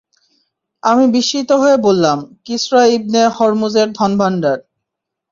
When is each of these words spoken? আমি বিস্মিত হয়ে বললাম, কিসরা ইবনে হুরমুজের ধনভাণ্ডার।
আমি 0.83 1.05
বিস্মিত 1.13 1.49
হয়ে 1.61 1.77
বললাম, 1.87 2.17
কিসরা 2.45 2.83
ইবনে 2.97 3.21
হুরমুজের 3.35 3.87
ধনভাণ্ডার। 3.91 4.57